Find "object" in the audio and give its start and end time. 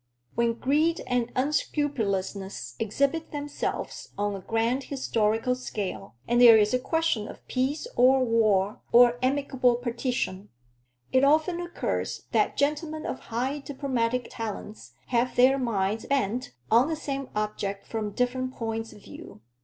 17.35-17.85